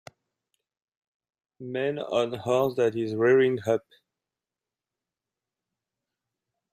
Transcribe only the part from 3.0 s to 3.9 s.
rearing up